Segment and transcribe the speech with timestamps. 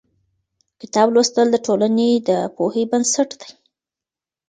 [0.81, 3.51] کتاب لوستل د ټولنې د پوهې بنسټ دی.